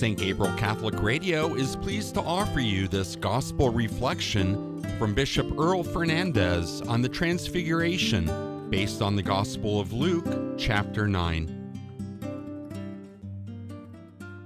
[0.00, 0.18] St.
[0.18, 6.88] Gabriel Catholic Radio is pleased to offer you this gospel reflection from Bishop Earl Fernandes
[6.88, 11.74] on the Transfiguration, based on the Gospel of Luke, chapter 9.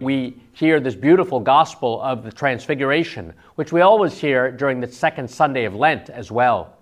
[0.00, 5.30] We hear this beautiful gospel of the Transfiguration, which we always hear during the second
[5.30, 6.78] Sunday of Lent as well.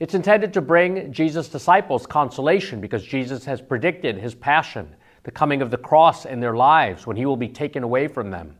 [0.00, 4.96] It's intended to bring Jesus' disciples consolation because Jesus has predicted his passion
[5.28, 8.30] the coming of the cross in their lives when he will be taken away from
[8.30, 8.56] them.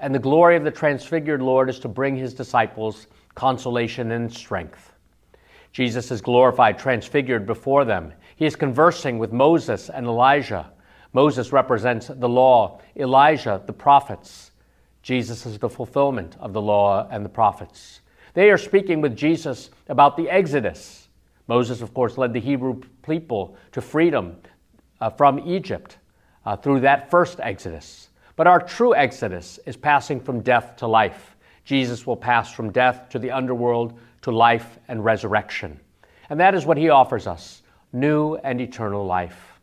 [0.00, 4.92] And the glory of the transfigured Lord is to bring his disciples consolation and strength.
[5.70, 8.12] Jesus is glorified, transfigured before them.
[8.34, 10.68] He is conversing with Moses and Elijah.
[11.12, 14.50] Moses represents the law, Elijah, the prophets.
[15.04, 18.00] Jesus is the fulfillment of the law and the prophets.
[18.32, 21.06] They are speaking with Jesus about the Exodus.
[21.46, 24.38] Moses, of course, led the Hebrew people to freedom
[25.04, 25.98] uh, from Egypt
[26.46, 28.08] uh, through that first Exodus.
[28.36, 31.36] But our true Exodus is passing from death to life.
[31.66, 35.78] Jesus will pass from death to the underworld to life and resurrection.
[36.30, 39.60] And that is what he offers us new and eternal life.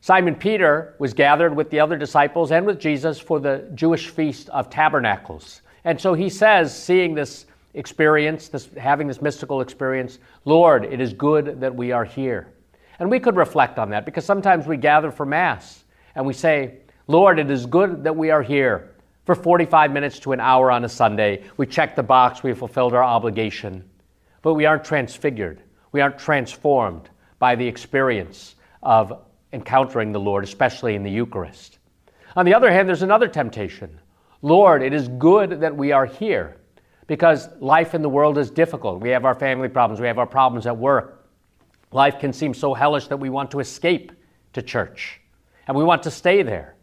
[0.00, 4.48] Simon Peter was gathered with the other disciples and with Jesus for the Jewish feast
[4.48, 5.60] of tabernacles.
[5.84, 11.12] And so he says, seeing this experience, this, having this mystical experience, Lord, it is
[11.12, 12.48] good that we are here.
[12.98, 16.78] And we could reflect on that because sometimes we gather for Mass and we say,
[17.06, 20.84] Lord, it is good that we are here for 45 minutes to an hour on
[20.84, 21.44] a Sunday.
[21.56, 23.88] We check the box, we fulfilled our obligation.
[24.42, 29.20] But we aren't transfigured, we aren't transformed by the experience of
[29.52, 31.78] encountering the Lord, especially in the Eucharist.
[32.34, 34.00] On the other hand, there's another temptation.
[34.40, 36.56] Lord, it is good that we are here
[37.06, 39.00] because life in the world is difficult.
[39.00, 41.21] We have our family problems, we have our problems at work.
[41.92, 44.12] Life can seem so hellish that we want to escape
[44.54, 45.20] to church
[45.66, 46.76] and we want to stay there.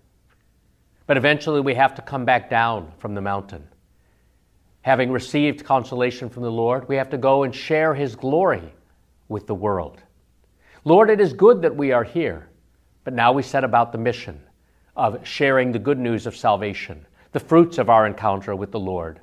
[1.08, 3.68] But eventually we have to come back down from the mountain.
[4.82, 8.74] Having received consolation from the Lord, we have to go and share His glory
[9.28, 10.02] with the world.
[10.86, 12.50] Lord, it is good that we are here,
[13.04, 14.40] but now we set about the mission
[14.96, 19.20] of sharing the good news of salvation, the fruits of our encounter with the Lord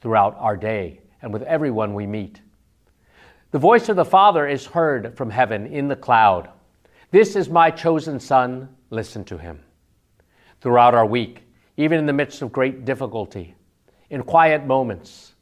[0.00, 2.40] throughout our day and with everyone we meet.
[3.50, 6.50] The voice of the Father is heard from heaven in the cloud.
[7.10, 9.60] This is my chosen Son, listen to him.
[10.60, 11.42] Throughout our week,
[11.76, 13.56] even in the midst of great difficulty,
[14.10, 15.34] in quiet moments,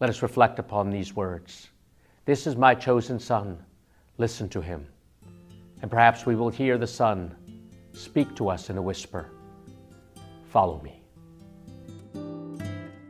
[0.00, 1.68] let us reflect upon these words.
[2.24, 3.62] This is my chosen Son,
[4.16, 4.86] listen to him.
[5.82, 7.34] And perhaps we will hear the Son
[7.92, 9.30] speak to us in a whisper
[10.48, 11.02] Follow me.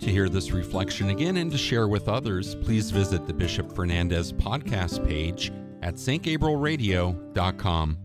[0.08, 4.32] To hear this reflection again and to share with others, please visit the Bishop Fernandes
[4.32, 5.52] podcast page
[5.82, 7.98] at stgabrielradio.com.